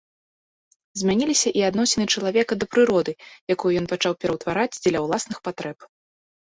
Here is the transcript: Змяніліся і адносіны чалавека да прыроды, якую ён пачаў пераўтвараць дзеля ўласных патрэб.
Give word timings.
Змяніліся 1.01 1.49
і 1.59 1.63
адносіны 1.69 2.05
чалавека 2.15 2.53
да 2.63 2.71
прыроды, 2.73 3.11
якую 3.57 3.71
ён 3.85 3.93
пачаў 3.95 4.13
пераўтвараць 4.23 4.69
дзеля 4.81 4.99
ўласных 5.09 5.37
патрэб. 5.49 5.77